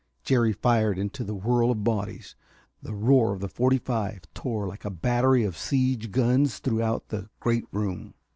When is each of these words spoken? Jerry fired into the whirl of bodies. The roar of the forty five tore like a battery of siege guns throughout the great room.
Jerry 0.23 0.51
fired 0.51 0.97
into 0.97 1.23
the 1.23 1.35
whirl 1.35 1.69
of 1.69 1.83
bodies. 1.83 2.35
The 2.81 2.95
roar 2.95 3.33
of 3.33 3.39
the 3.39 3.47
forty 3.47 3.77
five 3.77 4.23
tore 4.33 4.65
like 4.67 4.83
a 4.83 4.89
battery 4.89 5.43
of 5.43 5.55
siege 5.55 6.09
guns 6.09 6.57
throughout 6.57 7.09
the 7.09 7.29
great 7.39 7.65
room. 7.71 8.15